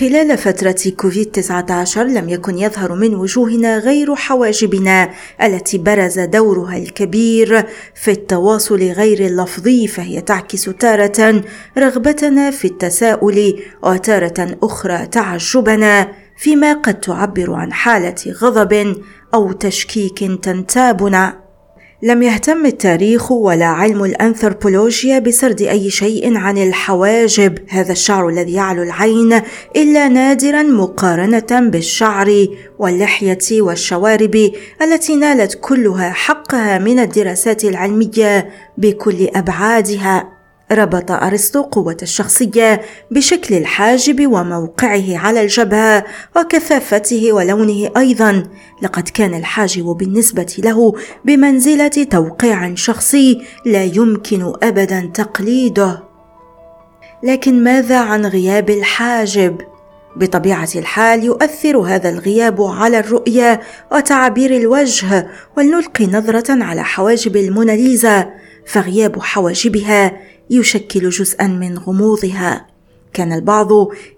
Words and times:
خلال 0.00 0.38
فترة 0.38 0.92
كوفيد-19 0.96 1.98
لم 1.98 2.28
يكن 2.28 2.58
يظهر 2.58 2.94
من 2.94 3.14
وجوهنا 3.14 3.78
غير 3.78 4.14
حواجبنا 4.14 5.10
التي 5.42 5.78
برز 5.78 6.18
دورها 6.18 6.76
الكبير 6.76 7.66
في 7.94 8.10
التواصل 8.10 8.82
غير 8.82 9.26
اللفظي 9.26 9.86
فهي 9.86 10.20
تعكس 10.20 10.64
تارة 10.64 11.44
رغبتنا 11.78 12.50
في 12.50 12.64
التساؤل 12.64 13.62
وتارة 13.82 14.58
أخرى 14.62 15.06
تعجبنا 15.06 16.08
فيما 16.36 16.72
قد 16.72 17.00
تعبر 17.00 17.54
عن 17.54 17.72
حالة 17.72 18.32
غضب 18.42 18.96
أو 19.34 19.52
تشكيك 19.52 20.18
تنتابنا. 20.42 21.49
لم 22.02 22.22
يهتم 22.22 22.66
التاريخ 22.66 23.32
ولا 23.32 23.66
علم 23.66 24.04
الأنثروبولوجيا 24.04 25.18
بسرد 25.18 25.62
أي 25.62 25.90
شيء 25.90 26.36
عن 26.36 26.58
الحواجب. 26.58 27.58
هذا 27.68 27.92
الشعر 27.92 28.28
الذي 28.28 28.52
يعلو 28.52 28.82
العين 28.82 29.40
إلا 29.76 30.08
نادرا 30.08 30.62
مقارنة 30.62 31.70
بالشعر 31.70 32.46
واللحية 32.78 33.62
والشوارب 33.62 34.52
التي 34.82 35.16
نالت 35.16 35.58
كلها 35.60 36.10
حقها 36.10 36.78
من 36.78 36.98
الدراسات 36.98 37.64
العلمية 37.64 38.50
بكل 38.78 39.28
أبعادها. 39.34 40.39
ربط 40.72 41.10
أرسطو 41.10 41.62
قوة 41.62 41.96
الشخصية 42.02 42.80
بشكل 43.10 43.54
الحاجب 43.54 44.26
وموقعه 44.32 45.18
على 45.18 45.42
الجبهة 45.42 46.04
وكثافته 46.36 47.32
ولونه 47.32 47.90
أيضا. 47.96 48.42
لقد 48.82 49.08
كان 49.08 49.34
الحاجب 49.34 49.84
بالنسبة 49.84 50.56
له 50.58 50.92
بمنزلة 51.24 51.88
توقيع 51.88 52.74
شخصي 52.74 53.42
لا 53.66 53.84
يمكن 53.84 54.52
ابدا 54.62 55.10
تقليده. 55.14 56.02
لكن 57.22 57.64
ماذا 57.64 57.98
عن 57.98 58.26
غياب 58.26 58.70
الحاجب؟ 58.70 59.60
بطبيعة 60.16 60.68
الحال 60.76 61.24
يؤثر 61.24 61.78
هذا 61.78 62.08
الغياب 62.08 62.62
على 62.62 62.98
الرؤية 62.98 63.60
وتعابير 63.92 64.56
الوجه 64.56 65.28
ولنلقي 65.56 66.06
نظرة 66.06 66.64
على 66.64 66.84
حواجب 66.84 67.36
الموناليزا 67.36 68.30
فغياب 68.66 69.22
حواجبها 69.22 70.16
يشكل 70.50 71.08
جزءا 71.08 71.46
من 71.46 71.78
غموضها. 71.78 72.70
كان 73.12 73.32
البعض 73.32 73.68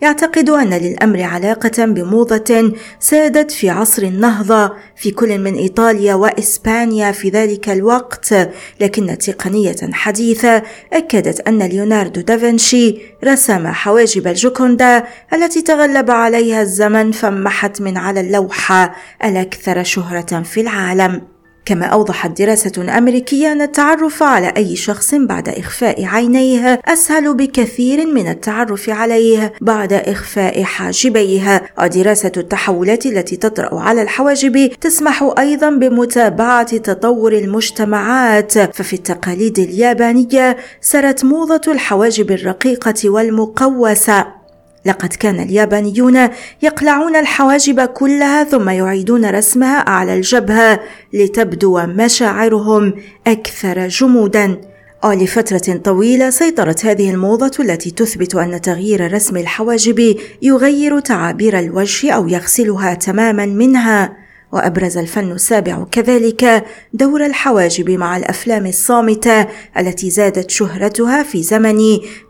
يعتقد 0.02 0.50
أن 0.50 0.74
للأمر 0.74 1.22
علاقة 1.22 1.84
بموضة 1.84 2.72
سادت 3.00 3.50
في 3.50 3.70
عصر 3.70 4.02
النهضة 4.02 4.72
في 4.96 5.10
كل 5.10 5.38
من 5.38 5.54
إيطاليا 5.54 6.14
وإسبانيا 6.14 7.12
في 7.12 7.28
ذلك 7.28 7.68
الوقت 7.68 8.34
لكن 8.80 9.18
تقنية 9.18 9.76
حديثة 9.92 10.62
أكدت 10.92 11.40
أن 11.40 11.62
ليوناردو 11.62 12.20
دافنشي 12.20 12.98
رسم 13.24 13.66
حواجب 13.66 14.26
الجوكوندا 14.26 15.04
التي 15.32 15.62
تغلب 15.62 16.10
عليها 16.10 16.62
الزمن 16.62 17.12
فمحت 17.12 17.80
من 17.80 17.96
على 17.96 18.20
اللوحة 18.20 18.94
الأكثر 19.24 19.82
شهرة 19.82 20.42
في 20.42 20.60
العالم. 20.60 21.31
كما 21.64 21.86
أوضحت 21.86 22.42
دراسة 22.42 22.98
أمريكية 22.98 23.52
أن 23.52 23.62
التعرف 23.62 24.22
على 24.22 24.52
أي 24.56 24.76
شخص 24.76 25.14
بعد 25.14 25.48
إخفاء 25.48 26.04
عينيه 26.04 26.80
أسهل 26.84 27.34
بكثير 27.34 28.06
من 28.06 28.28
التعرف 28.28 28.90
عليه 28.90 29.52
بعد 29.60 29.92
إخفاء 29.92 30.62
حاجبيه. 30.62 31.62
ودراسة 31.82 32.32
التحولات 32.36 33.06
التي 33.06 33.36
تطرأ 33.36 33.80
على 33.80 34.02
الحواجب 34.02 34.70
تسمح 34.80 35.32
أيضا 35.38 35.70
بمتابعة 35.70 36.76
تطور 36.76 37.32
المجتمعات. 37.32 38.58
ففي 38.58 38.92
التقاليد 38.92 39.58
اليابانية 39.58 40.56
سرت 40.80 41.24
موضة 41.24 41.72
الحواجب 41.72 42.30
الرقيقة 42.30 43.10
والمقوسة. 43.10 44.41
لقد 44.86 45.08
كان 45.08 45.40
اليابانيون 45.40 46.28
يقلعون 46.62 47.16
الحواجب 47.16 47.80
كلها 47.80 48.44
ثم 48.44 48.68
يعيدون 48.68 49.30
رسمها 49.30 49.90
على 49.90 50.14
الجبهة 50.14 50.80
لتبدو 51.12 51.80
مشاعرهم 51.86 52.92
أكثر 53.26 53.88
جمودا. 53.88 54.60
ولفترة 55.04 55.76
طويلة 55.76 56.30
سيطرت 56.30 56.86
هذه 56.86 57.10
الموضة 57.10 57.52
التي 57.60 57.90
تثبت 57.90 58.34
أن 58.34 58.60
تغيير 58.60 59.12
رسم 59.12 59.36
الحواجب 59.36 60.16
يغير 60.42 61.00
تعابير 61.00 61.58
الوجه 61.58 62.10
أو 62.10 62.28
يغسلها 62.28 62.94
تماما 62.94 63.46
منها. 63.46 64.21
وأبرز 64.52 64.98
الفن 64.98 65.32
السابع 65.32 65.84
كذلك 65.90 66.64
دور 66.92 67.26
الحواجب 67.26 67.90
مع 67.90 68.16
الأفلام 68.16 68.66
الصامتة 68.66 69.46
التي 69.78 70.10
زادت 70.10 70.50
شهرتها 70.50 71.22
في 71.22 71.42
زمن 71.42 71.78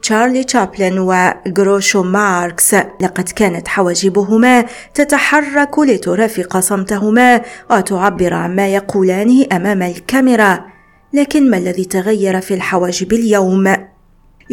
تشارلي 0.03 0.45
تشابلن 0.45 0.99
وغروشو 0.99 2.03
ماركس. 2.03 2.75
لقد 2.75 3.29
كانت 3.29 3.69
حواجبهما 3.69 4.65
تتحرك 4.95 5.79
لترافق 5.79 6.59
صمتهما 6.59 7.43
وتعبر 7.71 8.35
عما 8.35 8.69
يقولانه 8.69 9.47
أمام 9.53 9.83
الكاميرا. 9.83 10.65
لكن 11.13 11.51
ما 11.51 11.57
الذي 11.57 11.85
تغير 11.85 12.41
في 12.41 12.55
الحواجب 12.55 13.13
اليوم؟ 13.13 13.92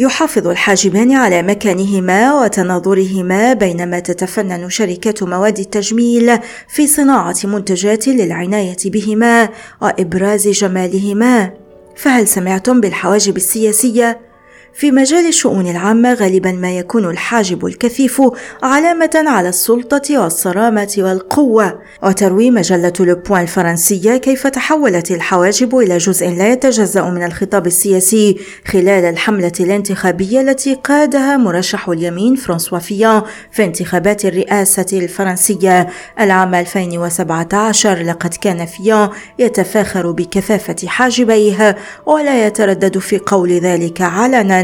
يحافظ 0.00 0.46
الحاجبان 0.48 1.12
على 1.12 1.42
مكانهما 1.42 2.42
وتناظرهما 2.42 3.52
بينما 3.52 3.98
تتفنن 3.98 4.70
شركات 4.70 5.22
مواد 5.22 5.58
التجميل 5.58 6.38
في 6.68 6.86
صناعة 6.86 7.36
منتجات 7.44 8.08
للعناية 8.08 8.76
بهما 8.84 9.48
وإبراز 9.82 10.48
جمالهما. 10.48 11.50
فهل 11.96 12.28
سمعتم 12.28 12.80
بالحواجب 12.80 13.36
السياسية؟ 13.36 14.29
في 14.74 14.90
مجال 14.90 15.26
الشؤون 15.26 15.70
العامة 15.70 16.14
غالبا 16.14 16.52
ما 16.52 16.78
يكون 16.78 17.10
الحاجب 17.10 17.66
الكثيف 17.66 18.22
علامة 18.62 19.10
على 19.14 19.48
السلطة 19.48 20.18
والصرامة 20.18 20.94
والقوة. 20.98 21.78
وتروي 22.02 22.50
مجلة 22.50 22.92
لوبوان 23.00 23.42
الفرنسية 23.42 24.16
كيف 24.16 24.46
تحولت 24.46 25.10
الحواجب 25.10 25.78
إلى 25.78 25.98
جزء 25.98 26.28
لا 26.28 26.52
يتجزأ 26.52 27.02
من 27.02 27.22
الخطاب 27.22 27.66
السياسي 27.66 28.36
خلال 28.66 29.04
الحملة 29.04 29.52
الانتخابية 29.60 30.40
التي 30.40 30.74
قادها 30.74 31.36
مرشح 31.36 31.88
اليمين 31.88 32.36
فرانسوا 32.36 32.78
فيان 32.78 33.22
في 33.52 33.64
انتخابات 33.64 34.24
الرئاسة 34.24 34.86
الفرنسية. 34.92 35.88
العام 36.20 36.54
2017 36.54 38.02
لقد 38.02 38.34
كان 38.34 38.66
فيان 38.66 39.08
يتفاخر 39.38 40.10
بكثافة 40.10 40.88
حاجبيه 40.88 41.76
ولا 42.06 42.46
يتردد 42.46 42.98
في 42.98 43.18
قول 43.18 43.50
ذلك 43.50 44.00
علنا. 44.00 44.59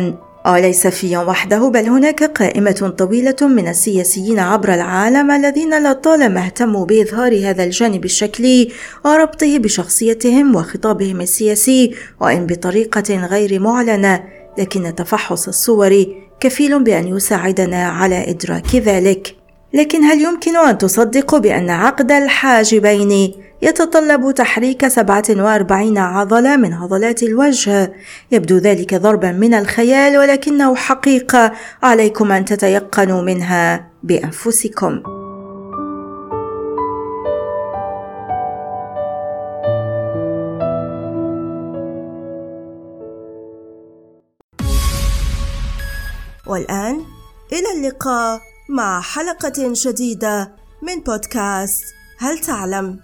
وليس 0.46 0.86
فيا 0.86 1.18
وحده 1.18 1.68
بل 1.68 1.88
هناك 1.88 2.24
قائمة 2.24 2.94
طويلة 2.98 3.36
من 3.42 3.68
السياسيين 3.68 4.38
عبر 4.38 4.74
العالم 4.74 5.30
الذين 5.30 5.90
لطالما 5.90 6.40
اهتموا 6.44 6.84
بإظهار 6.84 7.50
هذا 7.50 7.64
الجانب 7.64 8.04
الشكلي 8.04 8.72
وربطه 9.04 9.58
بشخصيتهم 9.58 10.56
وخطابهم 10.56 11.20
السياسي 11.20 11.94
وإن 12.20 12.46
بطريقة 12.46 13.26
غير 13.26 13.60
معلنة 13.60 14.24
لكن 14.58 14.94
تفحص 14.94 15.48
الصور 15.48 16.06
كفيل 16.40 16.84
بأن 16.84 17.08
يساعدنا 17.08 17.88
على 17.88 18.30
إدراك 18.30 18.76
ذلك. 18.76 19.35
لكن 19.76 20.04
هل 20.04 20.20
يمكن 20.20 20.56
أن 20.56 20.78
تصدقوا 20.78 21.38
بأن 21.38 21.70
عقد 21.70 22.12
الحاجبين 22.12 23.34
يتطلب 23.62 24.30
تحريك 24.30 24.88
47 24.88 25.98
عضلة 25.98 26.56
من 26.56 26.72
عضلات 26.72 27.22
الوجه؟ 27.22 27.92
يبدو 28.32 28.56
ذلك 28.56 28.94
ضربا 28.94 29.32
من 29.32 29.54
الخيال 29.54 30.18
ولكنه 30.18 30.74
حقيقة. 30.74 31.52
عليكم 31.82 32.32
أن 32.32 32.44
تتيقنوا 32.44 33.22
منها 33.22 33.90
بأنفسكم. 34.02 35.02
والآن 46.46 47.00
إلى 47.52 47.66
اللقاء. 47.76 48.55
مع 48.68 49.00
حلقة 49.00 49.72
جديدة 49.72 50.52
من 50.82 51.00
بودكاست 51.00 51.84
هل 52.18 52.38
تعلم؟ 52.38 53.00